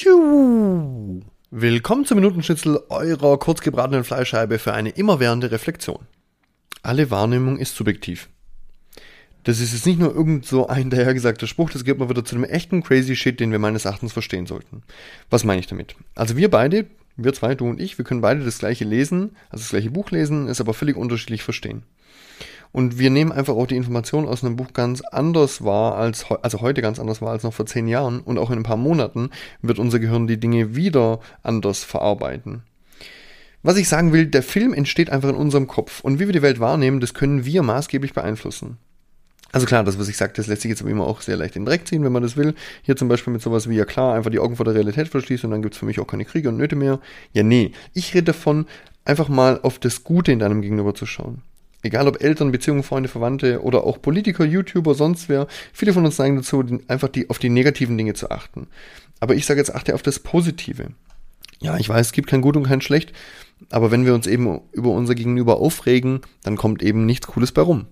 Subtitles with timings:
[0.00, 1.20] Tschu.
[1.50, 6.06] Willkommen zum Minutenschnitzel eurer kurzgebratenen Fleischscheibe für eine immerwährende Reflexion.
[6.82, 8.30] Alle Wahrnehmung ist subjektiv.
[9.44, 12.34] Das ist jetzt nicht nur irgend so ein dahergesagter Spruch, das geht mal wieder zu
[12.34, 14.84] einem echten crazy Shit, den wir meines Erachtens verstehen sollten.
[15.28, 15.96] Was meine ich damit?
[16.14, 16.86] Also wir beide,
[17.18, 20.10] wir zwei, du und ich, wir können beide das gleiche lesen, also das gleiche Buch
[20.12, 21.82] lesen, es aber völlig unterschiedlich verstehen.
[22.72, 26.60] Und wir nehmen einfach auch die Informationen aus einem Buch ganz anders wahr, als also
[26.60, 28.20] heute ganz anders wahr als noch vor zehn Jahren.
[28.20, 29.30] Und auch in ein paar Monaten
[29.62, 32.62] wird unser Gehirn die Dinge wieder anders verarbeiten.
[33.62, 36.00] Was ich sagen will, der Film entsteht einfach in unserem Kopf.
[36.00, 38.78] Und wie wir die Welt wahrnehmen, das können wir maßgeblich beeinflussen.
[39.52, 41.56] Also klar, das, was ich sage, das lässt sich jetzt aber immer auch sehr leicht
[41.56, 42.54] in den Dreck ziehen, wenn man das will.
[42.82, 45.46] Hier zum Beispiel mit sowas wie, ja klar, einfach die Augen vor der Realität verschließen
[45.46, 47.00] und dann gibt's für mich auch keine Kriege und Nöte mehr.
[47.32, 47.72] Ja, nee.
[47.92, 48.66] Ich rede davon,
[49.04, 51.42] einfach mal auf das Gute in deinem Gegenüber zu schauen.
[51.82, 55.46] Egal ob Eltern, Beziehungen, Freunde, Verwandte oder auch Politiker, YouTuber, sonst wer.
[55.72, 58.68] Viele von uns neigen dazu, einfach die, auf die negativen Dinge zu achten.
[59.18, 60.88] Aber ich sage jetzt, achte auf das Positive.
[61.60, 63.12] Ja, ich weiß, es gibt kein Gut und kein Schlecht,
[63.70, 67.62] aber wenn wir uns eben über unser Gegenüber aufregen, dann kommt eben nichts Cooles bei
[67.62, 67.86] rum.